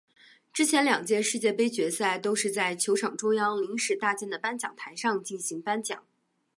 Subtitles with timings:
[0.51, 6.03] 之前两届世界杯决赛都是在球场中央临时搭建的颁奖台上进行颁奖。